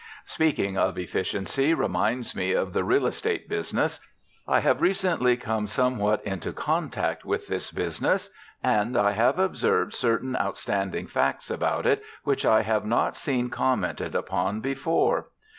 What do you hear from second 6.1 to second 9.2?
into contact with this business and I